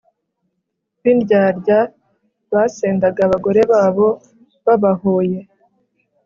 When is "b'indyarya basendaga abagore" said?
1.01-3.61